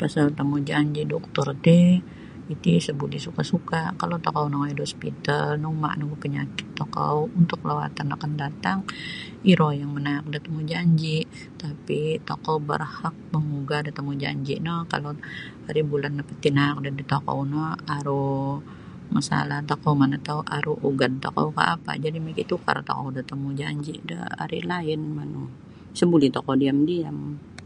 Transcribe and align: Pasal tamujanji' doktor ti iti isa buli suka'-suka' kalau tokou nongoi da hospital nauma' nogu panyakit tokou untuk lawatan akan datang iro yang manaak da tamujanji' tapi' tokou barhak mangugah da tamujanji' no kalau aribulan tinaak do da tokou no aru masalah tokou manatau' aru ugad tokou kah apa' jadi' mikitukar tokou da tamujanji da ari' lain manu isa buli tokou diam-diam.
Pasal 0.00 0.26
tamujanji' 0.38 1.10
doktor 1.12 1.46
ti 1.64 1.80
iti 2.52 2.70
isa 2.80 2.92
buli 3.00 3.18
suka'-suka' 3.26 3.84
kalau 4.00 4.16
tokou 4.24 4.46
nongoi 4.50 4.74
da 4.76 4.82
hospital 4.88 5.46
nauma' 5.62 5.94
nogu 5.98 6.16
panyakit 6.22 6.68
tokou 6.78 7.16
untuk 7.40 7.58
lawatan 7.68 8.08
akan 8.14 8.32
datang 8.42 8.78
iro 9.52 9.68
yang 9.80 9.90
manaak 9.96 10.24
da 10.32 10.38
tamujanji' 10.46 11.24
tapi' 11.62 12.10
tokou 12.28 12.56
barhak 12.70 13.14
mangugah 13.32 13.80
da 13.86 13.90
tamujanji' 13.98 14.58
no 14.66 14.76
kalau 14.92 15.10
aribulan 15.70 16.14
tinaak 16.44 16.76
do 16.84 16.90
da 16.98 17.04
tokou 17.12 17.38
no 17.52 17.62
aru 17.96 18.30
masalah 19.14 19.58
tokou 19.70 19.92
manatau' 20.02 20.46
aru 20.56 20.72
ugad 20.88 21.12
tokou 21.24 21.46
kah 21.56 21.66
apa' 21.76 21.94
jadi' 22.04 22.24
mikitukar 22.26 22.76
tokou 22.88 23.06
da 23.16 23.22
tamujanji 23.30 23.94
da 24.10 24.18
ari' 24.42 24.64
lain 24.70 25.00
manu 25.16 25.42
isa 25.94 26.04
buli 26.10 26.26
tokou 26.36 26.54
diam-diam. 26.60 27.18